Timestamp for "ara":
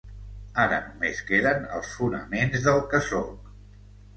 0.63-0.77